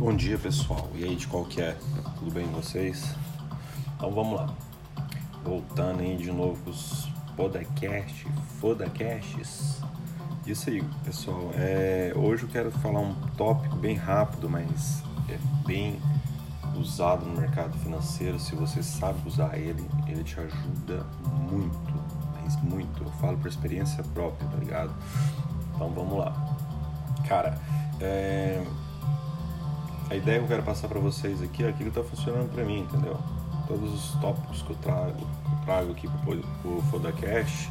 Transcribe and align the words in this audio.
Bom 0.00 0.16
dia 0.16 0.38
pessoal, 0.38 0.88
e 0.94 1.04
aí 1.04 1.14
de 1.14 1.26
qual 1.26 1.44
que 1.44 1.60
é? 1.60 1.76
Tudo 2.18 2.30
bem 2.30 2.46
com 2.46 2.54
vocês? 2.54 3.14
Então 3.94 4.10
vamos 4.10 4.40
lá, 4.40 4.48
voltando 5.44 6.00
aí 6.00 6.16
de 6.16 6.32
novo 6.32 6.70
os 6.70 7.06
podcasts, 7.36 8.26
fodacasts. 8.58 9.82
Isso 10.46 10.70
aí 10.70 10.82
pessoal, 11.04 11.50
é, 11.52 12.14
hoje 12.16 12.44
eu 12.44 12.48
quero 12.48 12.70
falar 12.70 13.00
um 13.00 13.14
tópico 13.36 13.76
bem 13.76 13.94
rápido, 13.94 14.48
mas 14.48 15.02
é 15.28 15.38
bem 15.66 16.00
usado 16.74 17.26
no 17.26 17.38
mercado 17.38 17.76
financeiro. 17.80 18.40
Se 18.40 18.54
você 18.54 18.82
sabe 18.82 19.20
usar 19.28 19.58
ele, 19.58 19.86
ele 20.08 20.24
te 20.24 20.40
ajuda 20.40 21.04
muito, 21.50 21.94
mas 22.42 22.56
muito. 22.62 23.04
Eu 23.04 23.10
falo 23.20 23.36
por 23.36 23.48
experiência 23.48 24.02
própria, 24.14 24.48
tá 24.48 24.56
ligado? 24.56 24.94
Então 25.74 25.90
vamos 25.90 26.18
lá, 26.18 26.56
cara. 27.28 27.60
É, 28.00 28.64
a 30.10 30.16
ideia 30.16 30.38
que 30.38 30.44
eu 30.44 30.48
quero 30.48 30.62
passar 30.64 30.88
para 30.88 30.98
vocês 30.98 31.40
aqui 31.40 31.62
é 31.62 31.68
aquilo 31.68 31.92
que 31.92 32.00
está 32.00 32.16
funcionando 32.16 32.52
para 32.52 32.64
mim, 32.64 32.80
entendeu? 32.80 33.16
Todos 33.68 33.94
os 33.94 34.20
tópicos 34.20 34.60
que 34.62 34.70
eu 34.70 34.76
trago, 34.76 35.20
eu 35.20 35.64
trago 35.64 35.92
aqui 35.92 36.08
para 36.08 36.68
o 36.68 36.82
Fodacast 36.90 37.70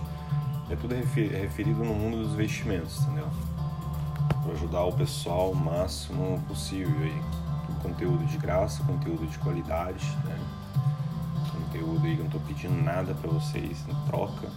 é 0.70 0.76
tudo 0.76 0.96
referido 0.96 1.84
no 1.84 1.94
mundo 1.94 2.24
dos 2.24 2.34
investimentos, 2.34 3.02
entendeu? 3.02 3.28
Para 4.42 4.54
ajudar 4.54 4.84
o 4.86 4.94
pessoal 4.94 5.52
o 5.52 5.56
máximo 5.56 6.42
possível 6.48 6.96
aí. 7.02 7.22
Conteúdo 7.84 8.26
de 8.26 8.38
graça, 8.38 8.84
conteúdo 8.84 9.28
de 9.28 9.38
qualidade, 9.40 10.06
né? 10.24 10.38
Conteúdo 11.52 12.06
aí 12.06 12.16
que 12.16 12.22
eu 12.22 12.26
não 12.26 12.32
estou 12.32 12.42
pedindo 12.42 12.82
nada 12.82 13.14
para 13.16 13.30
vocês 13.32 13.84
em 13.88 14.08
troca. 14.08 14.48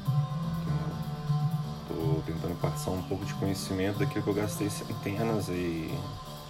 Estou 1.83 2.23
tentando 2.27 2.61
passar 2.61 2.93
um 2.93 3.03
pouco 3.03 3.25
de 3.25 3.35
conhecimento 3.35 3.99
daquilo 3.99 4.23
que 4.23 4.31
eu 4.31 4.35
gastei 4.35 4.71
centenas 4.71 5.49
e 5.49 5.93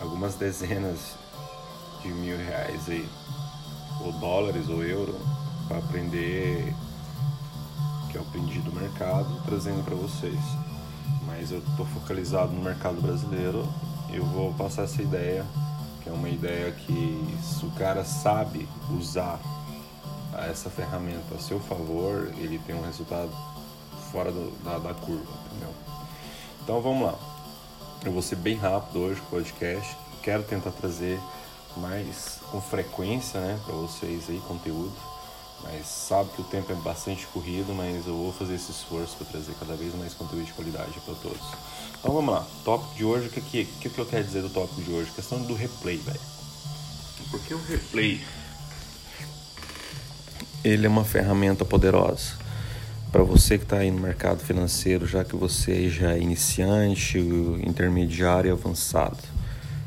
algumas 0.03 0.35
dezenas 0.35 1.15
de 2.03 2.09
mil 2.09 2.37
reais 2.37 2.89
aí, 2.89 3.09
ou 4.05 4.13
dólares 4.13 4.69
ou 4.69 4.83
euro, 4.83 5.19
para 5.69 5.79
aprender 5.79 6.75
que 8.11 8.19
eu 8.19 8.23
aprendi 8.23 8.59
do 8.61 8.73
mercado, 8.73 9.41
trazendo 9.47 9.85
para 9.85 9.95
vocês. 9.95 10.41
Mas 11.25 11.51
eu 11.51 11.59
estou 11.61 11.87
focalizado 11.87 12.53
no 12.53 12.63
mercado 12.63 13.01
brasileiro, 13.01 13.67
eu 14.13 14.25
vou 14.27 14.53
passar 14.55 14.83
essa 14.83 15.01
ideia, 15.01 15.47
que 16.03 16.09
é 16.09 16.13
uma 16.13 16.29
ideia 16.29 16.73
que 16.73 17.39
se 17.43 17.65
o 17.65 17.71
cara 17.71 18.05
sabe 18.05 18.69
usar 18.91 19.41
essa 20.51 20.69
ferramenta 20.69 21.35
a 21.37 21.39
seu 21.39 21.61
favor, 21.61 22.33
ele 22.37 22.59
tem 22.59 22.75
um 22.75 22.83
resultado 22.83 23.31
fora 24.11 24.33
do, 24.33 24.51
da, 24.65 24.79
da 24.79 24.95
curva, 24.95 25.33
entendeu? 25.47 25.73
Então 26.63 26.81
vamos 26.81 27.07
lá. 27.07 27.32
Eu 28.05 28.11
vou 28.11 28.21
ser 28.21 28.35
bem 28.35 28.57
rápido 28.57 28.99
hoje 28.99 29.21
com 29.21 29.27
o 29.27 29.31
podcast. 29.31 29.97
Quero 30.25 30.43
tentar 30.43 30.73
trazer 30.73 31.21
mais 31.77 32.41
com 32.51 32.61
frequência, 32.61 33.39
né, 33.41 33.59
para 33.65 33.75
vocês 33.75 34.25
aí 34.29 34.41
conteúdo. 34.49 34.93
Mas 35.63 35.87
sabe 35.87 36.29
que 36.31 36.41
o 36.41 36.45
tempo 36.45 36.73
é 36.73 36.75
bastante 36.75 37.25
corrido, 37.29 37.73
mas 37.73 38.05
eu 38.05 38.17
vou 38.17 38.33
fazer 38.33 38.57
esse 38.57 38.73
esforço 38.73 39.17
para 39.17 39.27
trazer 39.29 39.55
cada 39.61 39.77
vez 39.77 39.95
mais 39.95 40.13
conteúdo 40.15 40.45
de 40.45 40.53
qualidade 40.53 40.99
para 41.05 41.15
todos. 41.15 41.47
Então 42.01 42.13
vamos 42.13 42.35
lá. 42.35 42.45
Tópico 42.65 42.93
de 42.97 43.05
hoje, 43.05 43.29
o 43.29 43.31
que, 43.31 43.41
que, 43.41 43.65
que, 43.65 43.89
que 43.89 43.99
eu 43.99 44.07
quero 44.07 44.25
dizer 44.25 44.43
do 44.43 44.51
tópico 44.51 44.83
de 44.83 44.91
hoje? 44.91 45.13
Questão 45.13 45.41
do 45.41 45.55
replay, 45.55 45.99
velho. 45.99 46.21
Porque 47.31 47.55
o 47.55 47.63
replay 47.63 48.21
ele 50.65 50.87
é 50.87 50.89
uma 50.89 51.05
ferramenta 51.05 51.65
poderosa 51.65 52.42
para 53.13 53.23
você 53.23 53.59
que 53.59 53.65
está 53.65 53.77
aí 53.77 53.91
no 53.91 54.01
mercado 54.01 54.41
financeiro, 54.41 55.07
já 55.07 55.23
que 55.23 55.37
você 55.37 55.91
já 55.91 56.15
é 56.15 56.19
iniciante, 56.19 57.19
intermediário 57.63 58.49
e 58.49 58.51
avançado. 58.51 59.19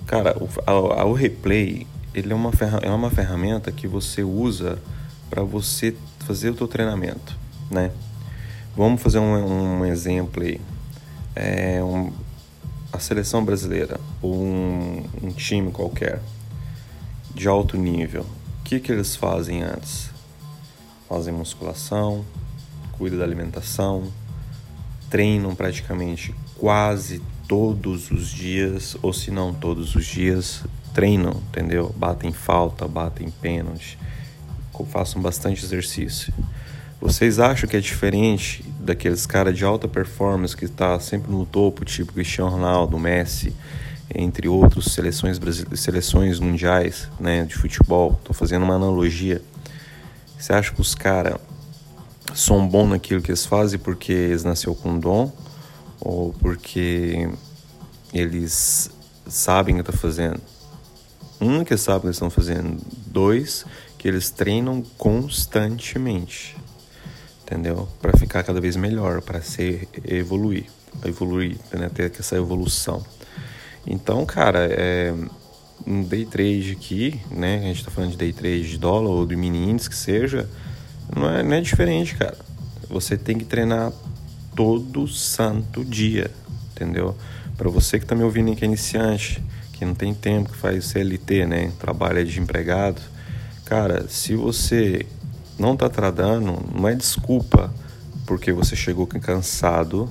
Cara, 0.06 0.38
o, 0.38 0.48
a, 0.68 1.04
o 1.04 1.14
replay 1.14 1.88
ele 2.14 2.32
é 2.32 2.36
uma, 2.36 2.52
é 2.84 2.90
uma 2.92 3.10
ferramenta 3.10 3.72
que 3.72 3.88
você 3.88 4.24
usa 4.24 4.78
para 5.30 5.42
você 5.42 5.96
fazer 6.20 6.52
o 6.52 6.58
seu 6.58 6.68
treinamento, 6.68 7.36
né? 7.70 7.92
Vamos 8.78 9.02
fazer 9.02 9.20
um, 9.20 9.80
um 9.80 9.86
exemplo 9.86 10.44
aí. 10.44 10.62
É 11.36 11.84
um, 11.84 12.14
a 12.94 13.00
seleção 13.00 13.44
brasileira 13.44 14.00
ou 14.22 14.36
um, 14.36 15.04
um 15.24 15.32
time 15.32 15.72
qualquer 15.72 16.22
de 17.34 17.48
alto 17.48 17.76
nível, 17.76 18.22
o 18.22 18.64
que, 18.64 18.80
que 18.80 18.92
eles 18.92 19.16
fazem 19.16 19.62
antes? 19.62 20.10
Fazem 21.10 21.34
musculação, 21.34 22.24
cuidam 22.98 23.20
da 23.20 23.26
alimentação, 23.26 24.12
treinam 25.10 25.56
praticamente 25.56 26.34
quase 26.58 27.22
todos 27.48 28.10
os 28.12 28.30
dias, 28.30 28.98
ou 29.02 29.14
se 29.14 29.30
não 29.32 29.54
todos 29.54 29.96
os 29.96 30.06
dias, 30.06 30.64
treinam, 30.94 31.42
entendeu? 31.50 31.94
Batem 31.96 32.32
falta, 32.32 32.88
batem 32.88 33.30
pênalti, 33.30 33.98
façam 34.90 35.22
bastante 35.22 35.64
exercício. 35.64 36.34
Vocês 37.00 37.40
acham 37.40 37.70
que 37.70 37.78
é 37.78 37.80
diferente 37.80 38.64
daqueles 38.80 39.26
caras 39.26 39.56
de 39.56 39.64
alta 39.64 39.88
performance 39.88 40.56
que 40.56 40.66
está 40.66 41.00
sempre 41.00 41.32
no 41.32 41.46
topo, 41.46 41.86
tipo 41.86 42.14
Cristiano 42.14 42.50
Ronaldo, 42.50 42.98
Messi, 42.98 43.54
entre 44.14 44.48
outros 44.48 44.94
seleções 44.94 45.40
seleções 45.76 46.40
mundiais, 46.40 47.10
né, 47.20 47.44
de 47.46 47.56
futebol? 47.56 48.14
Estou 48.20 48.34
fazendo 48.34 48.64
uma 48.64 48.76
analogia. 48.76 49.42
Você 50.38 50.54
acha 50.54 50.74
que 50.74 50.82
os 50.82 50.96
caras 50.96 51.36
são 52.36 52.68
bons 52.68 52.90
naquilo 52.90 53.22
que 53.22 53.32
eles 53.32 53.46
fazem 53.46 53.80
porque 53.80 54.12
eles 54.12 54.44
nasceu 54.44 54.76
com 54.76 55.00
dom? 55.00 55.32
ou 56.00 56.34
porque 56.34 57.30
eles 58.14 58.90
sabem 59.28 59.74
o 59.74 59.84
que 59.84 59.90
estão 59.90 59.96
tá 59.96 60.02
fazendo. 60.02 60.42
Um, 61.42 61.64
que 61.64 61.76
sabe 61.76 62.00
o 62.00 62.02
que 62.04 62.10
estão 62.10 62.30
fazendo. 62.30 62.80
Dois, 63.08 63.66
que 63.98 64.08
eles 64.08 64.30
treinam 64.30 64.84
constantemente. 64.98 66.56
Entendeu? 67.44 67.88
Para 68.00 68.18
ficar 68.18 68.44
cada 68.44 68.62
vez 68.62 68.76
melhor, 68.76 69.22
para 69.22 69.42
ser 69.42 69.88
evoluir, 70.04 70.66
evoluir, 71.04 71.58
né? 71.74 71.90
ter 71.90 72.12
essa 72.20 72.36
evolução. 72.36 73.04
Então, 73.86 74.26
cara, 74.26 74.68
é 74.72 75.14
um 75.86 76.04
day 76.04 76.26
trade 76.26 76.72
aqui, 76.72 77.22
né? 77.30 77.58
A 77.58 77.62
gente 77.62 77.80
está 77.80 77.92
falando 77.92 78.12
de 78.12 78.18
day 78.18 78.34
trade 78.34 78.70
de 78.70 78.78
dólar 78.78 79.10
ou 79.10 79.26
de 79.28 79.36
mini 79.36 79.70
índice 79.70 79.90
que 79.90 79.96
seja, 79.96 80.50
não 81.14 81.30
é, 81.30 81.44
não 81.44 81.54
é 81.54 81.62
diferente, 81.62 82.16
cara. 82.16 82.38
Você 82.90 83.18
tem 83.18 83.38
que 83.38 83.46
treinar 83.46 83.92
todo 84.56 85.08
santo 85.08 85.84
dia, 85.84 86.32
entendeu? 86.72 87.16
Para 87.58 87.70
você 87.70 87.98
que 87.98 88.06
está 88.06 88.16
me 88.16 88.24
ouvindo 88.24 88.56
que 88.56 88.64
é 88.64 88.68
iniciante, 88.68 89.44
que 89.74 89.84
não 89.84 89.94
tem 89.94 90.14
tempo, 90.14 90.52
que 90.52 90.58
faz 90.58 90.86
CLT, 90.86 91.46
né? 91.46 91.72
Trabalha 91.80 92.24
de 92.24 92.40
empregado. 92.40 93.02
Cara, 93.66 94.08
se 94.08 94.36
você 94.36 95.06
não 95.58 95.74
está 95.74 95.90
tradando, 95.90 96.64
não 96.74 96.88
é 96.88 96.96
desculpa 96.96 97.74
porque 98.26 98.52
você 98.52 98.76
chegou 98.76 99.06
cansado 99.08 100.10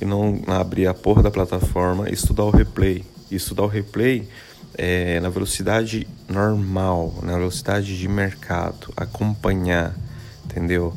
e 0.00 0.04
não 0.04 0.40
abrir 0.46 0.86
a 0.86 0.94
porra 0.94 1.22
da 1.22 1.30
plataforma 1.30 2.08
e 2.08 2.14
estudar 2.14 2.44
o 2.44 2.50
replay. 2.50 3.04
E 3.30 3.36
estudar 3.36 3.64
o 3.64 3.68
replay 3.68 4.28
é, 4.76 5.20
na 5.20 5.28
velocidade 5.28 6.06
normal, 6.28 7.14
na 7.22 7.36
velocidade 7.36 7.98
de 7.98 8.08
mercado, 8.08 8.92
acompanhar, 8.96 9.94
entendeu? 10.54 10.94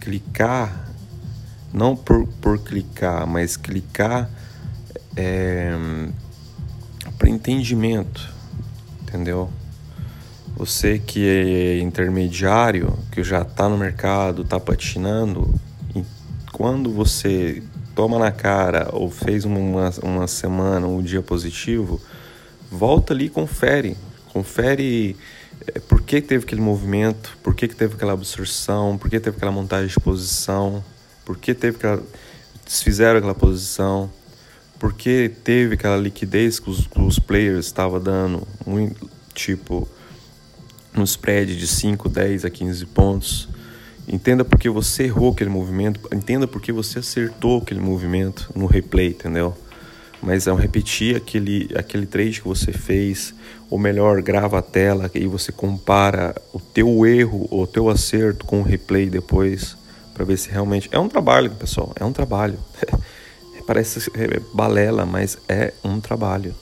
Clicar 0.00 0.90
não 1.72 1.94
por, 1.94 2.26
por 2.40 2.58
clicar, 2.58 3.26
mas 3.26 3.56
clicar 3.56 4.28
é, 5.16 5.72
para 7.16 7.28
entendimento, 7.28 8.28
entendeu? 9.02 9.48
Você 10.56 10.98
que 10.98 11.26
é 11.26 11.78
intermediário, 11.78 12.98
que 13.12 13.22
já 13.22 13.42
está 13.42 13.68
no 13.68 13.78
mercado, 13.78 14.42
está 14.42 14.58
patinando, 14.58 15.54
quando 16.52 16.92
você 16.92 17.62
toma 17.94 18.18
na 18.18 18.32
cara 18.32 18.88
ou 18.92 19.10
fez 19.10 19.44
uma, 19.44 19.90
uma 20.02 20.26
semana, 20.26 20.86
um 20.86 21.00
dia 21.00 21.22
positivo, 21.22 22.00
volta 22.70 23.14
ali 23.14 23.26
e 23.26 23.30
confere. 23.30 23.96
Confere 24.32 25.16
por 25.88 26.00
que 26.02 26.20
teve 26.20 26.44
aquele 26.44 26.60
movimento, 26.60 27.36
por 27.42 27.54
que 27.54 27.68
teve 27.68 27.94
aquela 27.94 28.12
absorção, 28.12 28.96
por 28.98 29.10
que 29.10 29.20
teve 29.20 29.36
aquela 29.36 29.52
montagem 29.52 29.88
de 29.88 30.00
posição, 30.00 30.84
por 31.24 31.36
que 31.36 31.54
teve 31.54 31.76
aquela, 31.76 32.02
desfizeram 32.64 33.18
aquela 33.18 33.34
posição, 33.34 34.10
por 34.78 34.94
que 34.94 35.30
teve 35.44 35.74
aquela 35.74 35.96
liquidez 35.96 36.58
que 36.58 36.70
os, 36.70 36.86
que 36.86 37.00
os 37.00 37.18
players 37.18 37.66
estavam 37.66 38.00
dando, 38.00 38.46
muito, 38.66 39.08
tipo, 39.34 39.86
no 40.94 41.04
spread 41.04 41.56
de 41.56 41.66
5, 41.66 42.08
10 42.08 42.44
a 42.44 42.50
15 42.50 42.86
pontos. 42.86 43.48
Entenda 44.08 44.44
porque 44.44 44.68
você 44.68 45.04
errou 45.04 45.32
aquele 45.32 45.50
movimento, 45.50 46.00
entenda 46.12 46.48
porque 46.48 46.72
você 46.72 46.98
acertou 46.98 47.58
aquele 47.58 47.80
movimento 47.80 48.50
no 48.56 48.66
replay, 48.66 49.08
entendeu? 49.08 49.56
Mas 50.22 50.46
é 50.46 50.52
um 50.52 50.56
repetir 50.56 51.16
aquele, 51.16 51.70
aquele 51.74 52.04
trade 52.04 52.42
que 52.42 52.48
você 52.48 52.72
fez, 52.72 53.34
ou 53.70 53.78
melhor, 53.78 54.20
grava 54.20 54.58
a 54.58 54.62
tela 54.62 55.10
e 55.14 55.26
você 55.26 55.50
compara 55.50 56.34
o 56.52 56.60
teu 56.60 57.06
erro 57.06 57.46
ou 57.50 57.62
o 57.62 57.66
teu 57.66 57.88
acerto 57.88 58.44
com 58.44 58.60
o 58.60 58.62
replay 58.64 59.08
depois 59.08 59.76
para 60.12 60.24
ver 60.24 60.36
se 60.36 60.50
realmente 60.50 60.88
é 60.92 60.98
um 60.98 61.08
trabalho, 61.08 61.50
pessoal, 61.52 61.92
é 61.98 62.04
um 62.04 62.12
trabalho. 62.12 62.58
Parece 63.66 64.10
balela, 64.52 65.06
mas 65.06 65.38
é 65.48 65.72
um 65.84 66.00
trabalho. 66.00 66.54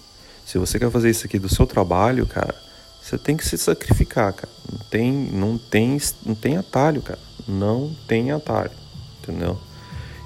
Se 0.45 0.59
você 0.59 0.79
quer 0.79 0.91
fazer 0.91 1.11
isso 1.11 1.27
aqui 1.27 1.39
do 1.39 1.49
seu 1.49 1.67
trabalho, 1.67 2.27
cara, 2.27 2.55
você 3.03 3.17
tem 3.17 3.37
que 3.37 3.47
se 3.47 3.57
sacrificar, 3.57 4.33
cara. 4.35 4.53
Não 4.71 4.79
tem, 4.91 5.13
não 5.13 5.59
tem, 5.59 5.99
não 6.25 6.35
tem 6.35 6.57
atalho, 6.59 7.01
cara. 7.01 7.19
Não 7.49 7.97
tem 8.07 8.31
atalho, 8.31 8.71
entendeu? 9.23 9.59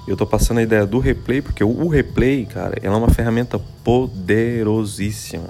Eu 0.05 0.17
tô 0.17 0.25
passando 0.25 0.57
a 0.57 0.63
ideia 0.63 0.85
do 0.85 0.99
replay 0.99 1.41
porque 1.41 1.63
o 1.63 1.87
replay, 1.87 2.45
cara, 2.45 2.77
ela 2.81 2.95
é 2.95 2.97
uma 2.97 3.09
ferramenta 3.09 3.57
poderosíssima. 3.83 5.47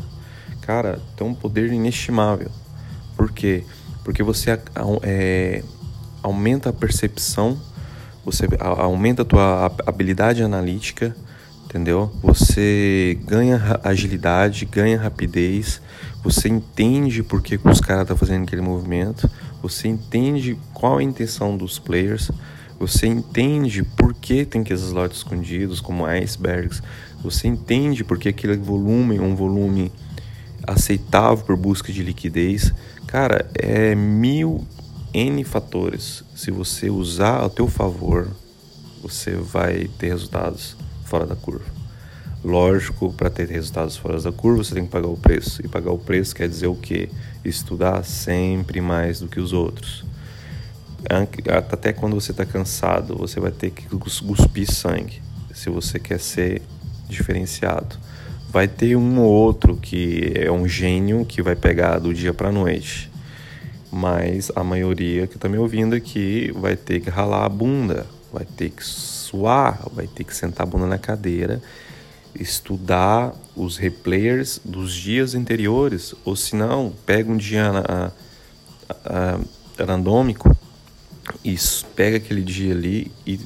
Cara, 0.61 1.00
tem 1.17 1.25
um 1.25 1.33
poder 1.33 1.71
inestimável. 1.71 2.50
Por 3.17 3.31
quê? 3.31 3.63
Porque 4.03 4.21
você 4.21 4.59
é, 5.01 5.63
aumenta 6.21 6.69
a 6.69 6.73
percepção, 6.73 7.59
você 8.23 8.47
aumenta 8.59 9.23
a 9.23 9.25
tua 9.25 9.71
habilidade 9.85 10.44
analítica, 10.44 11.15
entendeu? 11.65 12.11
Você 12.21 13.19
ganha 13.25 13.79
agilidade, 13.83 14.65
ganha 14.65 15.00
rapidez, 15.00 15.81
você 16.23 16.47
entende 16.47 17.23
por 17.23 17.41
que 17.41 17.55
os 17.55 17.81
caras 17.81 18.03
estão 18.03 18.15
tá 18.15 18.15
fazendo 18.15 18.44
aquele 18.44 18.61
movimento, 18.61 19.29
você 19.61 19.88
entende 19.88 20.57
qual 20.73 20.97
a 20.97 21.03
intenção 21.03 21.57
dos 21.57 21.79
players, 21.79 22.31
você 22.88 23.07
entende 23.07 23.81
por 23.81 24.13
que 24.13 24.44
tem 24.44 24.62
aqueles 24.62 24.81
slots 24.81 25.19
escondidos, 25.19 25.80
como 25.80 26.06
icebergs, 26.06 26.83
você 27.21 27.47
entende 27.47 28.03
por 28.03 28.19
que 28.19 28.27
aquele 28.27 28.57
volume 28.57 29.15
é 29.15 29.21
um 29.21 29.35
volume 29.35 29.89
aceitável 30.68 31.45
por 31.45 31.56
busca 31.56 31.94
de 31.94 32.03
liquidez. 32.03 32.74
Cara, 33.07 33.50
é 33.56 33.95
mil 33.95 34.68
N 35.13 35.44
fatores. 35.45 36.25
Se 36.35 36.51
você 36.51 36.89
usar 36.89 37.45
a 37.45 37.50
teu 37.50 37.69
favor, 37.69 38.27
você 39.01 39.31
vai 39.31 39.89
ter 39.97 40.09
resultados 40.09 40.75
fora 41.06 41.25
da 41.25 41.38
curva. 41.38 41.71
Lógico, 42.44 43.13
para 43.13 43.29
ter 43.29 43.47
resultados 43.47 43.95
fora 43.95 44.19
da 44.19 44.31
curva, 44.33 44.62
você 44.62 44.75
tem 44.75 44.83
que 44.86 44.91
pagar 44.91 45.07
o 45.07 45.15
preço. 45.15 45.65
E 45.65 45.69
pagar 45.69 45.91
o 45.91 45.97
preço 45.97 46.36
quer 46.36 46.50
dizer 46.50 46.68
o 46.68 46.75
quê? 46.75 47.09
Estudar 47.45 48.03
sempre 48.03 48.81
mais 48.81 49.21
do 49.21 49.29
que 49.29 49.39
os 49.39 49.53
outros. 49.53 50.03
Até 51.71 51.91
quando 51.94 52.13
você 52.13 52.31
está 52.31 52.45
cansado, 52.45 53.15
você 53.15 53.39
vai 53.39 53.51
ter 53.51 53.71
que 53.71 53.88
cuspir 53.88 54.71
sangue. 54.71 55.21
Se 55.53 55.69
você 55.69 56.00
quer 56.00 56.19
ser 56.19 56.61
diferenciado. 57.07 57.97
Vai 58.50 58.67
ter 58.67 58.95
um 58.95 59.19
ou 59.19 59.31
outro 59.31 59.75
que 59.75 60.33
é 60.35 60.51
um 60.51 60.67
gênio 60.67 61.25
que 61.25 61.41
vai 61.41 61.55
pegar 61.55 62.00
do 62.00 62.13
dia 62.13 62.33
para 62.33 62.51
noite. 62.51 63.11
Mas 63.91 64.51
a 64.55 64.63
maioria 64.63 65.27
que 65.27 65.35
está 65.35 65.47
me 65.47 65.57
ouvindo 65.57 65.95
aqui 65.95 66.51
vai 66.55 66.75
ter 66.75 67.00
que 67.00 67.09
ralar 67.09 67.45
a 67.45 67.50
bunda, 67.50 68.05
vai 68.31 68.45
ter 68.45 68.69
que 68.71 68.83
suar, 68.83 69.88
vai 69.94 70.07
ter 70.07 70.23
que 70.23 70.35
sentar 70.35 70.65
a 70.65 70.69
bunda 70.69 70.88
na 70.88 70.97
cadeira, 70.97 71.61
estudar 72.39 73.33
os 73.55 73.77
replayers 73.77 74.59
dos 74.65 74.94
dias 74.94 75.35
anteriores, 75.35 76.15
ou 76.25 76.35
se 76.35 76.55
não, 76.55 76.91
pega 77.05 77.31
um 77.31 77.38
dia 77.38 77.71
a, 79.05 79.39
randômico 79.79 80.55
e 81.43 81.55
pega 81.95 82.17
aquele 82.17 82.41
dia 82.41 82.73
ali 82.73 83.11
e 83.25 83.39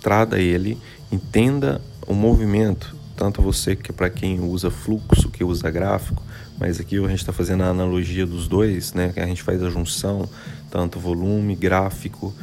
trada 0.00 0.38
ele, 0.38 0.78
entenda 1.10 1.80
o 2.06 2.14
movimento, 2.14 2.96
tanto 3.16 3.42
você 3.42 3.74
que 3.74 3.92
para 3.92 4.08
quem 4.08 4.40
usa 4.40 4.70
fluxo, 4.70 5.28
que 5.28 5.42
usa 5.42 5.70
gráfico, 5.70 6.22
mas 6.58 6.80
aqui 6.80 6.96
a 6.96 7.08
gente 7.08 7.20
está 7.20 7.32
fazendo 7.32 7.62
a 7.62 7.68
analogia 7.68 8.26
dos 8.26 8.48
dois, 8.48 8.92
né? 8.92 9.12
Que 9.12 9.20
a 9.20 9.26
gente 9.26 9.42
faz 9.42 9.62
a 9.62 9.70
junção, 9.70 10.28
tanto 10.70 10.98
volume, 10.98 11.54
gráfico 11.54 12.34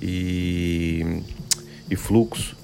e 0.00 1.22
e 1.90 1.96
fluxo. 1.96 2.56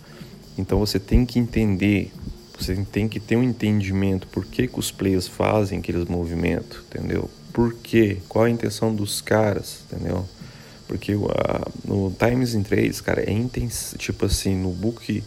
Então 0.56 0.78
você 0.78 0.98
tem 0.98 1.24
que 1.26 1.38
entender, 1.38 2.10
você 2.58 2.74
tem 2.90 3.08
que 3.08 3.20
ter 3.20 3.36
um 3.36 3.42
entendimento 3.42 4.26
por 4.28 4.44
que, 4.44 4.66
que 4.66 4.78
os 4.78 4.90
players 4.90 5.28
fazem 5.28 5.78
aqueles 5.78 6.06
movimentos, 6.06 6.80
entendeu? 6.88 7.30
Por 7.52 7.74
quê? 7.74 8.18
Qual 8.28 8.44
a 8.44 8.50
intenção 8.50 8.94
dos 8.94 9.20
caras, 9.20 9.80
entendeu? 9.90 10.26
Porque 10.88 11.14
uh, 11.14 11.28
no 11.84 12.10
Times 12.10 12.54
in 12.54 12.62
Trades, 12.62 13.00
cara, 13.02 13.20
é 13.20 13.30
intens 13.30 13.94
tipo 13.98 14.24
assim, 14.24 14.56
no 14.56 14.70
book 14.70 15.22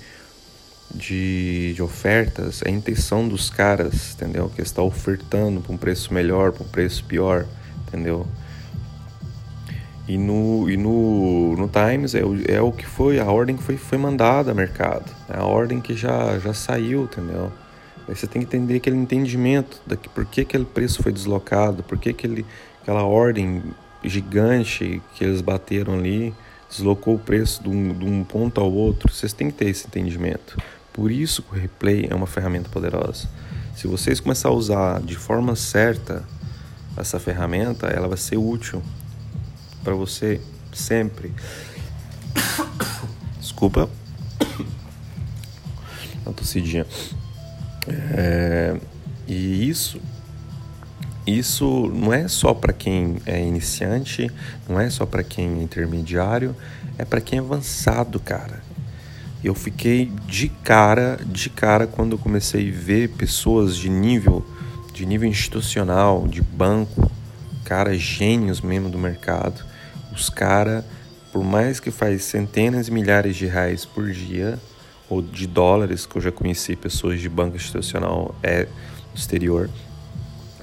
de, 0.93 1.73
de 1.75 1.81
ofertas, 1.81 2.61
é 2.65 2.69
a 2.69 2.71
intenção 2.71 3.27
dos 3.27 3.49
caras, 3.49 4.13
entendeu? 4.15 4.51
Que 4.53 4.61
está 4.61 4.81
ofertando 4.81 5.61
para 5.61 5.71
um 5.71 5.77
preço 5.77 6.13
melhor, 6.13 6.51
para 6.51 6.63
um 6.63 6.67
preço 6.67 7.05
pior, 7.05 7.45
entendeu? 7.87 8.27
E 10.07 10.17
no, 10.17 10.69
e 10.69 10.75
no, 10.75 11.55
no 11.55 11.69
Times 11.69 12.15
é 12.15 12.25
o, 12.25 12.35
é 12.51 12.59
o 12.59 12.71
que 12.71 12.85
foi, 12.85 13.19
a 13.19 13.31
ordem 13.31 13.55
que 13.55 13.63
foi, 13.63 13.77
foi 13.77 13.97
mandada 13.97 14.51
ao 14.51 14.55
mercado. 14.55 15.09
É 15.29 15.37
a 15.37 15.45
ordem 15.45 15.79
que 15.79 15.95
já, 15.95 16.37
já 16.39 16.53
saiu, 16.53 17.03
entendeu? 17.03 17.51
Aí 18.07 18.15
você 18.15 18.27
tem 18.27 18.41
que 18.41 18.47
entender 18.47 18.77
aquele 18.77 18.97
entendimento 18.97 19.79
daqui, 19.85 20.09
por 20.09 20.25
que 20.25 20.41
aquele 20.41 20.65
preço 20.65 21.03
foi 21.03 21.11
deslocado, 21.11 21.83
por 21.83 21.97
que 21.97 22.09
aquele, 22.09 22.45
aquela 22.81 23.03
ordem 23.03 23.63
gigante 24.03 25.01
que 25.15 25.23
eles 25.23 25.41
bateram 25.41 25.93
ali 25.93 26.33
deslocou 26.69 27.15
o 27.15 27.19
preço 27.19 27.61
de 27.61 27.69
um, 27.69 27.93
de 27.93 28.05
um 28.05 28.23
ponto 28.23 28.61
ao 28.61 28.71
outro. 28.71 29.13
Vocês 29.13 29.33
têm 29.33 29.51
que 29.51 29.57
ter 29.57 29.69
esse 29.69 29.85
entendimento. 29.85 30.57
Por 30.93 31.11
isso 31.11 31.43
que 31.43 31.55
o 31.55 31.59
replay 31.59 32.07
é 32.09 32.15
uma 32.15 32.27
ferramenta 32.27 32.69
poderosa. 32.69 33.27
Se 33.75 33.87
vocês 33.87 34.19
começar 34.19 34.49
a 34.49 34.53
usar 34.53 35.01
de 35.01 35.15
forma 35.15 35.55
certa 35.55 36.23
essa 36.97 37.19
ferramenta, 37.19 37.87
ela 37.87 38.07
vai 38.07 38.17
ser 38.17 38.37
útil 38.37 38.81
para 39.83 39.93
você 39.93 40.41
sempre. 40.73 41.33
Desculpa. 43.39 43.89
Uma 46.25 46.33
tossidinha. 46.33 46.85
É, 48.13 48.79
e 49.27 49.67
isso 49.67 49.99
isso 51.25 51.91
não 51.93 52.11
é 52.13 52.27
só 52.27 52.53
para 52.53 52.73
quem 52.73 53.17
é 53.25 53.39
iniciante, 53.39 54.29
não 54.67 54.79
é 54.79 54.89
só 54.89 55.05
para 55.05 55.23
quem 55.23 55.59
é 55.59 55.63
intermediário, 55.63 56.55
é 56.97 57.05
para 57.05 57.21
quem 57.21 57.39
é 57.39 57.41
avançado, 57.41 58.19
cara. 58.19 58.61
Eu 59.43 59.55
fiquei 59.55 60.11
de 60.27 60.49
cara, 60.49 61.19
de 61.25 61.49
cara 61.49 61.87
quando 61.87 62.13
eu 62.13 62.17
comecei 62.17 62.69
a 62.69 62.71
ver 62.71 63.09
pessoas 63.09 63.75
de 63.75 63.89
nível, 63.89 64.45
de 64.93 65.05
nível 65.05 65.27
institucional, 65.27 66.27
de 66.27 66.41
banco, 66.41 67.09
caras 67.63 67.99
gênios 67.99 68.61
mesmo 68.61 68.89
do 68.89 68.97
mercado, 68.97 69.63
os 70.11 70.29
caras, 70.29 70.83
por 71.31 71.43
mais 71.43 71.79
que 71.79 71.89
faz 71.89 72.23
centenas 72.23 72.87
de 72.87 72.91
milhares 72.91 73.35
de 73.35 73.45
reais 73.45 73.85
por 73.85 74.11
dia, 74.11 74.59
ou 75.09 75.21
de 75.21 75.45
dólares, 75.45 76.05
que 76.05 76.15
eu 76.15 76.21
já 76.21 76.31
conheci 76.31 76.75
pessoas 76.75 77.19
de 77.19 77.27
banco 77.27 77.55
institucional 77.55 78.35
é, 78.41 78.67
exterior, 79.13 79.69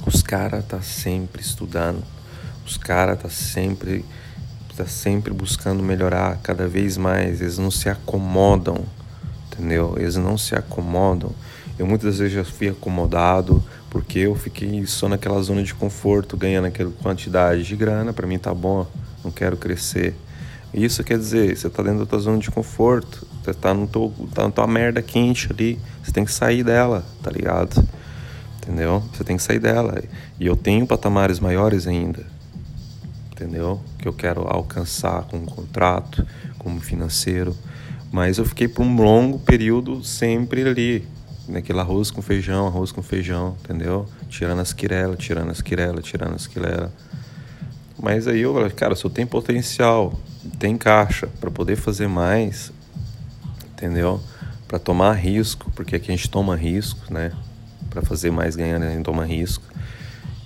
os 0.08 0.22
caras 0.22 0.64
tá 0.64 0.80
sempre 0.80 1.42
estudando, 1.42 2.02
os 2.66 2.76
caras 2.76 3.20
tá 3.20 3.28
sempre 3.28 4.04
tá 4.76 4.86
sempre 4.86 5.32
buscando 5.32 5.82
melhorar 5.82 6.38
cada 6.42 6.68
vez 6.68 6.96
mais, 6.96 7.40
eles 7.40 7.58
não 7.58 7.70
se 7.70 7.88
acomodam, 7.88 8.84
entendeu? 9.46 9.96
Eles 9.98 10.14
não 10.16 10.38
se 10.38 10.54
acomodam. 10.54 11.32
Eu 11.76 11.84
muitas 11.84 12.18
vezes 12.18 12.32
já 12.32 12.44
fui 12.44 12.68
acomodado 12.68 13.62
porque 13.90 14.20
eu 14.20 14.36
fiquei 14.36 14.86
só 14.86 15.08
naquela 15.08 15.42
zona 15.42 15.64
de 15.64 15.74
conforto, 15.74 16.36
ganhando 16.36 16.66
aquela 16.66 16.92
quantidade 17.02 17.64
de 17.64 17.74
grana, 17.74 18.12
para 18.12 18.26
mim 18.26 18.38
tá 18.38 18.54
bom 18.54 18.86
não 19.22 19.30
quero 19.30 19.56
crescer. 19.56 20.14
Isso 20.72 21.02
quer 21.02 21.18
dizer, 21.18 21.56
você 21.56 21.66
está 21.66 21.82
dentro 21.82 22.00
da 22.00 22.06
tua 22.06 22.18
zona 22.18 22.38
de 22.38 22.50
conforto, 22.50 23.26
você 23.42 23.50
está 23.50 23.72
no 23.72 23.86
teu, 23.86 24.12
tá 24.34 24.44
na 24.44 24.50
tua 24.50 24.66
merda 24.66 25.00
quente 25.00 25.48
ali, 25.50 25.78
você 26.02 26.12
tem 26.12 26.24
que 26.24 26.32
sair 26.32 26.62
dela, 26.62 27.04
tá 27.22 27.30
ligado? 27.30 27.82
Entendeu? 28.68 29.02
Você 29.14 29.24
tem 29.24 29.38
que 29.38 29.42
sair 29.42 29.58
dela. 29.58 30.04
E 30.38 30.46
eu 30.46 30.54
tenho 30.54 30.86
patamares 30.86 31.40
maiores 31.40 31.86
ainda, 31.86 32.26
entendeu? 33.32 33.80
Que 33.98 34.06
eu 34.06 34.12
quero 34.12 34.42
alcançar 34.46 35.22
com 35.22 35.38
um 35.38 35.46
contrato, 35.46 36.26
como 36.58 36.78
financeiro. 36.78 37.56
Mas 38.12 38.36
eu 38.36 38.44
fiquei 38.44 38.68
por 38.68 38.82
um 38.82 38.94
longo 38.94 39.38
período 39.38 40.04
sempre 40.04 40.68
ali, 40.68 41.08
naquele 41.48 41.80
arroz 41.80 42.10
com 42.10 42.20
feijão, 42.20 42.66
arroz 42.66 42.92
com 42.92 43.02
feijão, 43.02 43.56
entendeu? 43.64 44.06
Tirando 44.28 44.60
as 44.60 44.74
quirelas, 44.74 45.16
tirando 45.18 45.50
as 45.50 45.62
quirelas, 45.62 46.04
tirando 46.04 46.34
as 46.34 46.46
quirelas. 46.46 46.90
Mas 47.98 48.28
aí 48.28 48.42
eu 48.42 48.52
falei, 48.52 48.68
cara, 48.68 48.94
se 48.94 49.02
eu 49.02 49.10
tenho 49.10 49.26
potencial, 49.26 50.12
tem 50.58 50.76
caixa 50.76 51.26
para 51.40 51.50
poder 51.50 51.76
fazer 51.76 52.06
mais, 52.06 52.70
entendeu? 53.72 54.20
Para 54.68 54.78
tomar 54.78 55.14
risco, 55.14 55.70
porque 55.74 55.96
aqui 55.96 56.12
a 56.12 56.14
gente 56.14 56.28
toma 56.28 56.54
risco, 56.54 57.10
né? 57.10 57.32
Para 57.98 58.08
fazer 58.08 58.30
mais 58.30 58.54
ganhando, 58.54 58.84
gente 58.86 59.04
toma 59.04 59.24
risco. 59.24 59.64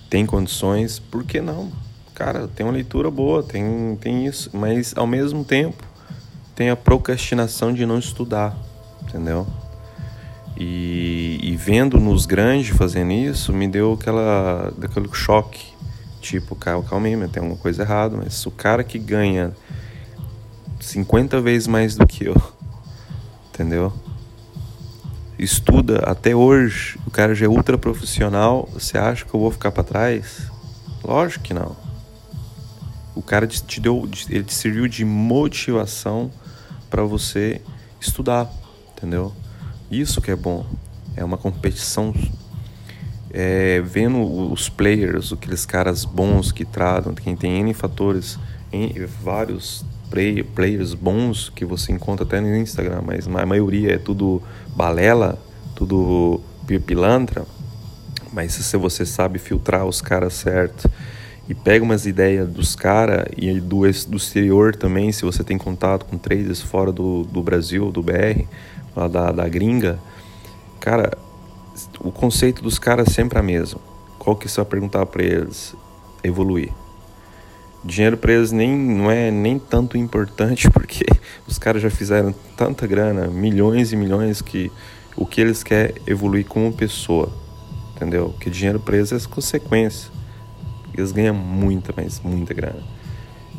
Tem 0.08 0.24
condições, 0.24 0.98
por 0.98 1.24
que 1.24 1.40
não? 1.40 1.70
Cara, 2.14 2.48
tem 2.48 2.64
uma 2.64 2.72
leitura 2.72 3.10
boa, 3.10 3.42
tem, 3.42 3.96
tem 4.00 4.26
isso, 4.26 4.50
mas 4.52 4.92
ao 4.96 5.06
mesmo 5.06 5.44
tempo 5.44 5.84
tem 6.54 6.70
a 6.70 6.76
procrastinação 6.76 7.72
de 7.72 7.86
não 7.86 7.98
estudar, 7.98 8.56
entendeu? 9.02 9.46
E, 10.56 11.38
e 11.42 11.56
vendo 11.56 11.98
nos 11.98 12.26
grandes 12.26 12.76
fazendo 12.76 13.12
isso, 13.12 13.52
me 13.52 13.66
deu 13.66 13.94
aquela, 13.94 14.72
aquele 14.82 15.08
choque 15.12 15.72
Tipo, 16.22 16.54
calma, 16.54 16.88
calma 16.88 17.08
aí, 17.08 17.28
tem 17.28 17.42
alguma 17.42 17.58
coisa 17.58 17.82
errada, 17.82 18.16
mas 18.16 18.46
o 18.46 18.50
cara 18.52 18.84
que 18.84 18.96
ganha 18.96 19.52
50 20.80 21.40
vezes 21.40 21.66
mais 21.66 21.96
do 21.96 22.06
que 22.06 22.26
eu, 22.26 22.36
entendeu? 23.52 23.92
Estuda 25.44 25.98
até 26.06 26.34
hoje, 26.34 26.98
o 27.06 27.10
cara 27.10 27.34
já 27.34 27.46
é 27.46 27.48
ultra 27.48 27.76
profissional, 27.76 28.68
você 28.72 28.96
acha 28.96 29.24
que 29.24 29.34
eu 29.34 29.40
vou 29.40 29.50
ficar 29.50 29.72
para 29.72 29.82
trás? 29.82 30.50
Lógico 31.02 31.44
que 31.44 31.54
não. 31.54 31.76
O 33.14 33.22
cara 33.22 33.46
te 33.46 33.80
deu, 33.80 34.08
ele 34.28 34.44
te 34.44 34.54
serviu 34.54 34.88
de 34.88 35.04
motivação 35.04 36.30
para 36.88 37.02
você 37.02 37.60
estudar, 38.00 38.50
entendeu? 38.92 39.32
Isso 39.90 40.20
que 40.20 40.30
é 40.30 40.36
bom. 40.36 40.64
É 41.16 41.24
uma 41.24 41.36
competição 41.36 42.14
é, 43.30 43.80
vendo 43.80 44.22
os 44.52 44.68
players, 44.68 45.32
aqueles 45.32 45.66
caras 45.66 46.04
bons 46.04 46.52
que 46.52 46.64
tratam, 46.64 47.14
quem 47.14 47.34
tem 47.34 47.60
N 47.60 47.74
fatores, 47.74 48.38
em 48.72 48.92
vários 49.22 49.84
play, 50.12 50.42
players 50.42 50.92
bons 50.92 51.48
que 51.48 51.64
você 51.64 51.90
encontra 51.90 52.26
até 52.26 52.38
no 52.38 52.54
Instagram, 52.54 53.00
mas 53.06 53.26
a 53.26 53.46
maioria 53.46 53.94
é 53.94 53.98
tudo 53.98 54.42
balela, 54.76 55.42
tudo 55.74 56.38
pilantra. 56.86 57.46
Mas 58.30 58.52
se 58.52 58.76
você 58.76 59.06
sabe 59.06 59.38
filtrar 59.38 59.86
os 59.86 60.02
caras 60.02 60.34
certo 60.34 60.90
e 61.48 61.54
pega 61.54 61.82
umas 61.82 62.04
ideias 62.04 62.46
dos 62.48 62.76
caras 62.76 63.24
e 63.36 63.58
do, 63.58 63.80
do 63.80 64.16
exterior 64.16 64.76
também, 64.76 65.10
se 65.12 65.24
você 65.24 65.42
tem 65.42 65.56
contato 65.56 66.04
com 66.04 66.18
traders 66.18 66.60
fora 66.60 66.92
do, 66.92 67.24
do 67.24 67.42
Brasil, 67.42 67.90
do 67.90 68.02
BR, 68.02 68.44
lá 68.94 69.08
da, 69.08 69.32
da 69.32 69.48
gringa, 69.48 69.98
cara, 70.78 71.16
o 72.00 72.12
conceito 72.12 72.62
dos 72.62 72.78
caras 72.78 73.08
é 73.08 73.10
sempre 73.10 73.38
a 73.38 73.42
mesma. 73.42 73.80
Qual 74.18 74.36
que 74.36 74.46
você 74.46 74.60
vai 74.60 74.66
perguntar 74.66 75.06
para 75.06 75.22
eles? 75.22 75.74
Evoluir. 76.22 76.81
Dinheiro 77.84 78.18
eles 78.28 78.52
nem, 78.52 78.76
não 78.76 79.10
é 79.10 79.30
nem 79.30 79.58
tanto 79.58 79.98
importante 79.98 80.70
porque 80.72 81.04
os 81.46 81.58
caras 81.58 81.82
já 81.82 81.90
fizeram 81.90 82.32
tanta 82.56 82.86
grana, 82.86 83.26
milhões 83.26 83.92
e 83.92 83.96
milhões, 83.96 84.40
que 84.40 84.70
o 85.16 85.26
que 85.26 85.40
eles 85.40 85.62
querem 85.62 85.96
é 86.06 86.10
evoluir 86.10 86.46
como 86.46 86.72
pessoa. 86.72 87.32
Entendeu? 87.96 88.34
Que 88.40 88.50
dinheiro 88.50 88.82
eles 88.92 89.12
é 89.12 89.28
consequência. 89.28 90.10
Eles 90.96 91.12
ganham 91.12 91.34
muita, 91.34 91.92
mas 91.96 92.20
muita 92.20 92.54
grana. 92.54 92.82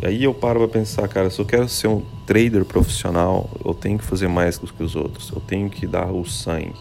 E 0.02 0.06
aí 0.06 0.24
eu 0.24 0.34
paro 0.34 0.60
para 0.60 0.68
pensar, 0.68 1.08
cara, 1.08 1.30
se 1.30 1.40
eu 1.40 1.46
quero 1.46 1.68
ser 1.70 1.88
um 1.88 2.04
trader 2.26 2.66
profissional, 2.66 3.50
eu 3.64 3.74
tenho 3.74 3.98
que 3.98 4.04
fazer 4.04 4.28
mais 4.28 4.58
do 4.58 4.68
que 4.68 4.84
os 4.84 4.96
outros. 4.96 5.32
Eu 5.32 5.40
tenho 5.40 5.70
que 5.70 5.88
dar 5.88 6.12
o 6.12 6.26
sangue. 6.26 6.76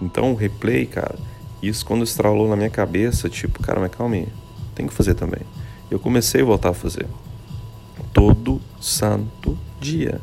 Então 0.00 0.32
o 0.32 0.34
replay, 0.34 0.86
cara, 0.86 1.14
isso 1.62 1.84
quando 1.86 2.04
estralou 2.04 2.48
na 2.48 2.56
minha 2.56 2.70
cabeça, 2.70 3.28
tipo, 3.28 3.62
cara, 3.62 3.80
mas 3.80 3.90
calma 3.90 4.16
aí, 4.16 4.28
tem 4.74 4.86
que 4.86 4.92
fazer 4.92 5.14
também. 5.14 5.40
Eu 5.92 5.98
comecei 5.98 6.40
a 6.40 6.44
voltar 6.44 6.70
a 6.70 6.74
fazer. 6.74 7.06
Todo 8.14 8.62
santo 8.80 9.58
dia. 9.78 10.22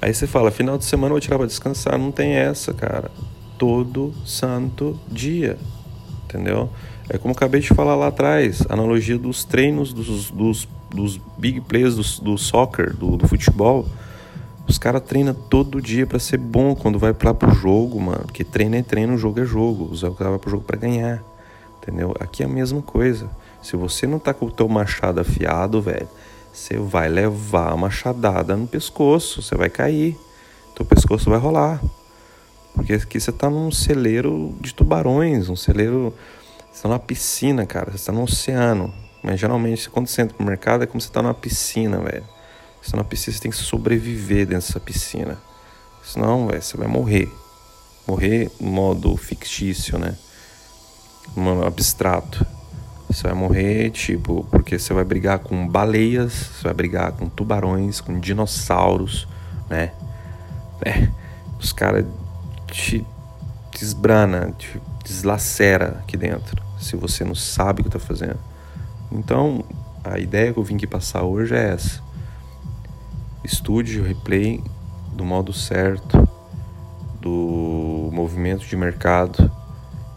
Aí 0.00 0.14
você 0.14 0.26
fala, 0.26 0.50
final 0.50 0.78
de 0.78 0.86
semana 0.86 1.08
eu 1.08 1.16
vou 1.16 1.20
tirar 1.20 1.36
pra 1.36 1.46
descansar. 1.46 1.98
Não 1.98 2.10
tem 2.10 2.32
essa, 2.32 2.72
cara. 2.72 3.10
Todo 3.58 4.14
santo 4.24 4.98
dia. 5.06 5.58
Entendeu? 6.24 6.70
É 7.10 7.18
como 7.18 7.32
acabei 7.32 7.60
de 7.60 7.68
falar 7.68 7.94
lá 7.94 8.06
atrás, 8.06 8.62
analogia 8.70 9.18
dos 9.18 9.44
treinos 9.44 9.92
dos, 9.92 10.30
dos, 10.30 10.66
dos 10.88 11.20
big 11.36 11.60
players 11.60 11.96
do, 11.96 12.24
do 12.24 12.38
soccer, 12.38 12.96
do, 12.96 13.18
do 13.18 13.28
futebol. 13.28 13.86
Os 14.66 14.78
caras 14.78 15.02
treinam 15.02 15.34
todo 15.34 15.82
dia 15.82 16.06
para 16.06 16.18
ser 16.18 16.38
bom 16.38 16.74
quando 16.74 16.98
vai 16.98 17.14
lá 17.22 17.34
pro 17.34 17.52
jogo, 17.52 18.00
mano. 18.00 18.20
Porque 18.24 18.44
treino 18.44 18.76
é 18.76 18.82
treino, 18.82 19.18
jogo 19.18 19.40
é 19.40 19.44
jogo. 19.44 19.90
Os 19.92 20.00
caras 20.00 20.18
vão 20.18 20.38
pro 20.38 20.50
jogo 20.50 20.64
para 20.64 20.78
ganhar. 20.78 21.22
Entendeu? 21.82 22.14
Aqui 22.18 22.42
é 22.42 22.46
a 22.46 22.48
mesma 22.48 22.80
coisa. 22.80 23.28
Se 23.62 23.76
você 23.76 24.06
não 24.06 24.18
tá 24.18 24.32
com 24.32 24.46
o 24.46 24.50
teu 24.50 24.68
machado 24.68 25.20
afiado, 25.20 25.80
velho, 25.82 26.08
você 26.52 26.78
vai 26.78 27.08
levar 27.08 27.72
a 27.72 27.76
machadada 27.76 28.56
no 28.56 28.66
pescoço, 28.66 29.42
você 29.42 29.54
vai 29.54 29.68
cair. 29.68 30.18
Teu 30.74 30.84
pescoço 30.84 31.28
vai 31.28 31.38
rolar. 31.38 31.80
Porque 32.74 32.94
aqui 32.94 33.20
você 33.20 33.30
tá 33.30 33.50
num 33.50 33.70
celeiro 33.70 34.54
de 34.60 34.74
tubarões, 34.74 35.48
um 35.48 35.56
celeiro. 35.56 36.14
Você 36.72 36.82
tá 36.82 36.88
numa 36.88 36.98
piscina, 36.98 37.66
cara. 37.66 37.90
Você 37.90 38.06
tá 38.06 38.12
no 38.12 38.22
oceano. 38.22 38.92
Mas 39.22 39.38
geralmente, 39.38 39.90
quando 39.90 40.06
você 40.06 40.22
entra 40.22 40.36
pro 40.36 40.46
mercado, 40.46 40.84
é 40.84 40.86
como 40.86 41.00
você 41.00 41.10
tá 41.10 41.22
numa 41.22 41.34
piscina, 41.34 41.98
velho. 41.98 42.24
Você 42.82 42.96
na 42.96 43.04
piscina 43.04 43.36
você 43.36 43.42
tem 43.42 43.50
que 43.50 43.56
sobreviver 43.58 44.46
dentro 44.46 44.66
dessa 44.66 44.80
piscina. 44.80 45.38
Senão, 46.02 46.46
véio, 46.46 46.62
você 46.62 46.76
vai 46.76 46.88
morrer. 46.88 47.30
Morrer 48.06 48.50
no 48.58 48.70
modo 48.70 49.14
fictício, 49.16 49.98
né? 49.98 50.16
No 51.36 51.42
modo 51.42 51.66
abstrato. 51.66 52.46
Você 53.10 53.24
vai 53.24 53.34
morrer, 53.34 53.90
tipo, 53.90 54.46
porque 54.50 54.78
você 54.78 54.94
vai 54.94 55.04
brigar 55.04 55.40
com 55.40 55.66
baleias, 55.66 56.32
você 56.32 56.64
vai 56.64 56.74
brigar 56.74 57.12
com 57.12 57.28
tubarões, 57.28 58.00
com 58.00 58.18
dinossauros, 58.20 59.26
né? 59.68 59.92
É, 60.84 61.08
os 61.58 61.72
caras 61.72 62.06
te 62.68 63.04
desbrana, 63.72 64.54
te 64.56 64.80
deslacera 65.04 65.98
aqui 66.02 66.16
dentro, 66.16 66.62
se 66.78 66.96
você 66.96 67.24
não 67.24 67.34
sabe 67.34 67.80
o 67.80 67.84
que 67.84 67.90
tá 67.90 67.98
fazendo. 67.98 68.38
Então, 69.10 69.64
a 70.04 70.18
ideia 70.18 70.52
que 70.52 70.58
eu 70.58 70.64
vim 70.64 70.76
aqui 70.76 70.86
passar 70.86 71.24
hoje 71.24 71.54
é 71.54 71.72
essa 71.72 72.10
estude 73.44 74.00
o 74.00 74.04
replay 74.04 74.62
do 75.12 75.24
modo 75.24 75.52
certo, 75.52 76.28
do 77.20 78.10
movimento 78.12 78.64
de 78.64 78.76
mercado 78.76 79.50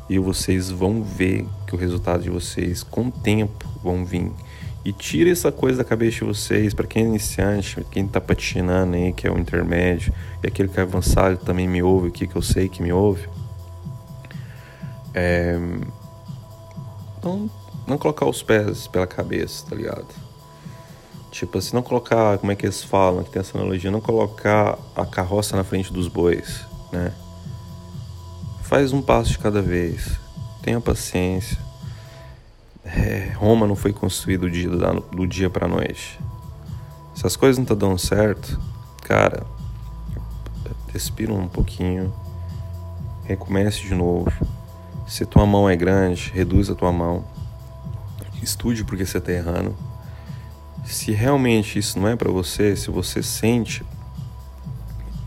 e 0.09 0.19
vocês 0.19 0.69
vão 0.69 1.01
ver 1.03 1.45
que 1.65 1.75
o 1.75 1.77
resultado 1.77 2.23
de 2.23 2.29
vocês 2.29 2.83
com 2.83 3.07
o 3.07 3.11
tempo 3.11 3.67
vão 3.81 4.05
vir. 4.05 4.31
E 4.85 4.91
tira 4.91 5.29
essa 5.29 5.51
coisa 5.51 5.77
da 5.77 5.83
cabeça 5.83 6.17
de 6.17 6.25
vocês, 6.25 6.73
para 6.73 6.85
quem 6.85 7.03
é 7.03 7.05
iniciante, 7.05 7.85
quem 7.89 8.05
está 8.05 8.19
patinando 8.19 8.95
aí, 8.95 9.13
que 9.13 9.25
é 9.25 9.31
o 9.31 9.39
intermédio, 9.39 10.13
e 10.43 10.47
aquele 10.47 10.67
que 10.67 10.79
é 10.79 10.83
avançado 10.83 11.37
também 11.37 11.67
me 11.67 11.81
ouve 11.81 12.09
aqui, 12.09 12.27
que 12.27 12.35
eu 12.35 12.41
sei 12.41 12.67
que 12.67 12.83
me 12.83 12.91
ouve. 12.91 13.29
É... 15.13 15.57
Não, 17.23 17.49
não 17.87 17.97
colocar 17.97 18.25
os 18.25 18.43
pés 18.43 18.87
pela 18.87 19.07
cabeça, 19.07 19.65
tá 19.69 19.75
ligado? 19.75 20.07
Tipo 21.31 21.57
assim, 21.57 21.73
não 21.73 21.81
colocar, 21.81 22.37
como 22.37 22.51
é 22.51 22.55
que 22.55 22.65
eles 22.65 22.83
falam, 22.83 23.23
que 23.23 23.31
tem 23.31 23.39
essa 23.39 23.57
analogia, 23.57 23.89
não 23.89 24.01
colocar 24.01 24.77
a 24.95 25.05
carroça 25.05 25.55
na 25.55 25.63
frente 25.63 25.93
dos 25.93 26.09
bois, 26.09 26.65
né? 26.91 27.13
Faz 28.73 28.91
um 28.91 29.03
passo 29.03 29.29
de 29.29 29.37
cada 29.37 29.61
vez, 29.61 30.19
tenha 30.63 30.81
paciência. 30.81 31.59
É, 32.83 33.31
Roma 33.35 33.67
não 33.67 33.75
foi 33.75 33.93
construído 33.93 34.49
do 35.11 35.27
dia, 35.27 35.47
pra 35.47 35.67
noite. 35.67 36.19
Se 37.13 37.27
as 37.27 37.35
coisas 37.35 37.59
não 37.59 37.65
estão 37.65 37.77
tá 37.77 37.85
dando 37.85 37.99
certo, 37.99 38.59
cara, 39.03 39.45
respira 40.91 41.31
um 41.31 41.47
pouquinho, 41.47 42.11
recomece 43.25 43.83
de 43.83 43.93
novo. 43.93 44.33
Se 45.07 45.23
tua 45.23 45.45
mão 45.45 45.69
é 45.69 45.75
grande, 45.75 46.31
reduz 46.33 46.67
a 46.71 46.73
tua 46.73 46.91
mão. 46.91 47.23
Estude 48.41 48.83
porque 48.83 49.05
você 49.05 49.19
está 49.19 49.31
errando 49.31 49.75
se 50.83 51.11
realmente 51.11 51.77
isso 51.77 51.99
não 51.99 52.07
é 52.07 52.15
para 52.15 52.31
você, 52.31 52.75
se 52.75 52.89
você 52.89 53.21
sente 53.21 53.85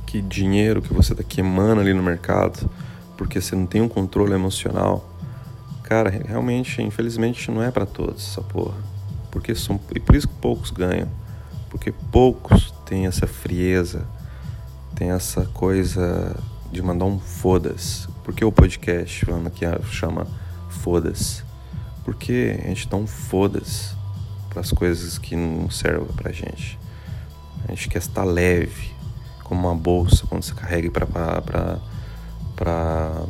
que 0.04 0.20
dinheiro 0.20 0.82
que 0.82 0.92
você 0.92 1.12
está 1.12 1.22
queimando 1.22 1.80
ali 1.80 1.94
no 1.94 2.02
mercado, 2.02 2.68
porque 3.16 3.40
você 3.40 3.54
não 3.56 3.66
tem 3.66 3.80
um 3.80 3.88
controle 3.88 4.32
emocional, 4.32 5.08
cara, 5.82 6.11
realmente, 6.11 6.82
infelizmente, 6.82 7.50
não 7.50 7.62
é 7.62 7.70
para 7.70 7.87
todos 7.87 8.30
essa 8.30 8.42
porra. 8.42 8.76
Porque 9.30 9.54
são, 9.54 9.78
e 9.94 10.00
por 10.00 10.14
isso 10.14 10.28
que 10.28 10.35
poucos 10.35 10.70
ganham. 10.70 11.08
Porque 11.70 11.92
poucos 12.11 12.73
têm 12.85 13.06
essa 13.06 13.26
frieza, 13.26 14.06
tem 14.94 15.11
essa 15.11 15.44
coisa 15.46 16.37
de 16.73 16.82
mandar 16.82 17.04
um 17.04 17.18
foda-se. 17.18 18.08
Por 18.25 18.35
que 18.35 18.44
o 18.44 18.50
podcast 18.50 19.26
que 19.54 19.66
chama 19.92 20.26
foda-se? 20.68 21.44
Porque 22.04 22.58
a 22.64 22.68
gente 22.68 22.88
dá 22.88 22.96
um 22.96 23.06
foda-se 23.06 23.94
para 24.49 24.61
as 24.61 24.73
coisas 24.73 25.18
que 25.18 25.37
não 25.37 25.68
servem 25.70 26.06
para 26.16 26.30
a 26.30 26.32
gente. 26.32 26.78
A 27.68 27.73
gente 27.73 27.88
quer 27.88 27.99
estar 27.99 28.25
leve, 28.25 28.90
como 29.44 29.68
uma 29.68 29.75
bolsa 29.75 30.26
quando 30.26 30.42
você 30.42 30.54
carrega 30.54 30.90
para 30.90 31.78
para 32.56 33.26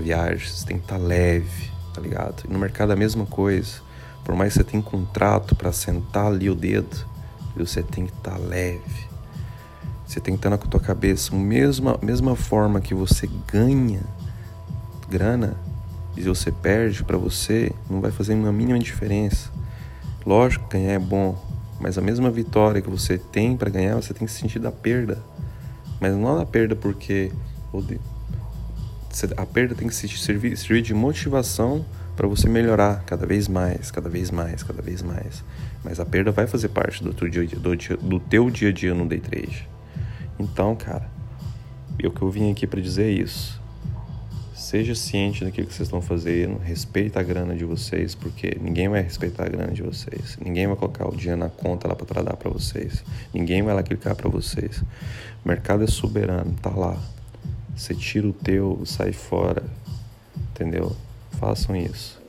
viagens, 0.00 0.58
você 0.58 0.66
tem 0.66 0.78
que 0.78 0.84
estar 0.84 0.96
leve, 0.96 1.70
tá 1.94 2.00
ligado? 2.00 2.42
E 2.48 2.52
no 2.52 2.58
mercado 2.58 2.90
é 2.90 2.94
a 2.94 2.98
mesma 2.98 3.26
coisa. 3.26 3.80
Por 4.24 4.34
mais 4.34 4.52
que 4.52 4.58
você 4.58 4.64
tenha 4.64 4.80
um 4.80 4.84
contrato 4.84 5.54
para 5.54 5.70
sentar 5.70 6.26
ali 6.26 6.48
o 6.48 6.54
dedo, 6.54 7.06
você 7.54 7.82
tem 7.82 8.06
que 8.06 8.12
estar 8.12 8.38
leve. 8.38 9.12
Você 10.06 10.20
tem 10.20 10.34
que 10.34 10.38
estar 10.38 10.50
na 10.50 10.58
tua 10.58 10.80
cabeça, 10.80 11.34
mesma 11.34 11.98
mesma 12.02 12.34
forma 12.36 12.80
que 12.80 12.94
você 12.94 13.28
ganha 13.50 14.02
grana 15.08 15.56
e 16.16 16.22
você 16.22 16.50
perde 16.52 17.02
para 17.02 17.16
você, 17.16 17.72
não 17.88 18.00
vai 18.00 18.10
fazer 18.10 18.34
uma 18.34 18.52
mínima 18.52 18.78
diferença. 18.78 19.50
Lógico, 20.24 20.68
ganhar 20.68 20.92
é 20.92 20.98
bom, 20.98 21.36
mas 21.80 21.98
a 21.98 22.00
mesma 22.00 22.30
vitória 22.30 22.80
que 22.80 22.88
você 22.88 23.18
tem 23.18 23.56
para 23.56 23.70
ganhar, 23.70 23.96
você 23.96 24.14
tem 24.14 24.26
que 24.26 24.32
sentir 24.32 24.58
da 24.58 24.70
perda. 24.70 25.22
Mas 26.00 26.14
não 26.14 26.36
da 26.36 26.46
perda 26.46 26.76
porque 26.76 27.32
a 29.36 29.46
perda 29.46 29.74
tem 29.74 29.88
que 29.88 29.94
servir, 29.94 30.56
servir 30.56 30.82
de 30.82 30.94
motivação 30.94 31.84
para 32.16 32.26
você 32.26 32.48
melhorar 32.48 33.02
cada 33.04 33.26
vez 33.26 33.48
mais, 33.48 33.90
cada 33.90 34.08
vez 34.08 34.30
mais, 34.30 34.62
cada 34.62 34.82
vez 34.82 35.02
mais. 35.02 35.44
Mas 35.84 35.98
a 35.98 36.04
perda 36.04 36.30
vai 36.30 36.46
fazer 36.46 36.68
parte 36.68 37.02
do 37.02 37.12
teu 37.12 37.28
dia, 37.28 37.46
do, 37.46 37.76
do 37.96 38.20
teu 38.20 38.50
dia 38.50 38.68
a 38.68 38.72
dia 38.72 38.94
no 38.94 39.06
day 39.06 39.20
trade. 39.20 39.68
Então, 40.38 40.74
cara, 40.76 41.10
o 42.04 42.10
que 42.10 42.22
eu 42.22 42.30
vim 42.30 42.50
aqui 42.50 42.66
para 42.66 42.80
dizer 42.80 43.04
é 43.04 43.10
isso. 43.10 43.60
Seja 44.54 44.94
ciente 44.94 45.44
daquilo 45.44 45.66
que 45.66 45.74
vocês 45.74 45.86
estão 45.86 46.00
fazendo, 46.00 46.58
respeita 46.58 47.20
a 47.20 47.22
grana 47.22 47.54
de 47.54 47.64
vocês, 47.64 48.14
porque 48.14 48.56
ninguém 48.60 48.88
vai 48.88 49.02
respeitar 49.02 49.44
a 49.44 49.48
grana 49.48 49.72
de 49.72 49.82
vocês. 49.82 50.38
Ninguém 50.42 50.66
vai 50.66 50.76
colocar 50.76 51.08
o 51.08 51.16
dinheiro 51.16 51.40
na 51.40 51.48
conta 51.48 51.88
lá 51.88 51.94
para 51.94 52.06
tratar 52.06 52.36
para 52.36 52.50
vocês. 52.50 53.04
Ninguém 53.34 53.62
vai 53.62 53.74
lá 53.74 53.82
clicar 53.82 54.14
para 54.14 54.28
vocês. 54.28 54.82
O 55.44 55.48
mercado 55.48 55.84
é 55.84 55.86
soberano, 55.86 56.54
tá 56.62 56.70
lá. 56.70 56.96
Você 57.76 57.94
tira 57.94 58.26
o 58.26 58.32
teu, 58.32 58.82
sai 58.84 59.12
fora. 59.12 59.64
Entendeu? 60.50 60.94
Façam 61.32 61.74
isso. 61.74 62.20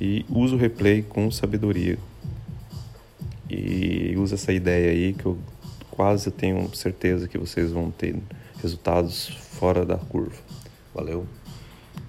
E 0.00 0.24
use 0.28 0.54
o 0.54 0.58
replay 0.58 1.02
com 1.02 1.30
sabedoria. 1.30 1.98
E 3.48 4.14
use 4.16 4.34
essa 4.34 4.52
ideia 4.52 4.90
aí 4.90 5.12
que 5.12 5.26
eu 5.26 5.38
quase 5.90 6.30
tenho 6.30 6.74
certeza 6.74 7.28
que 7.28 7.38
vocês 7.38 7.70
vão 7.70 7.90
ter 7.90 8.16
resultados 8.60 9.28
fora 9.28 9.84
da 9.84 9.96
curva. 9.96 10.36
Valeu? 10.92 11.26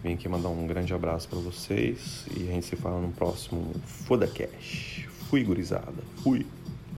Vim 0.03 0.13
aqui 0.13 0.27
mandar 0.27 0.49
um 0.49 0.67
grande 0.67 0.93
abraço 0.93 1.27
para 1.27 1.39
vocês 1.39 2.25
e 2.35 2.43
a 2.49 2.53
gente 2.53 2.65
se 2.65 2.75
fala 2.75 2.99
no 2.99 3.11
próximo 3.11 3.71
Foda 3.85 4.27
Cash. 4.27 5.07
Fui 5.29 5.43
gurizada. 5.43 6.03
Fui. 6.23 6.45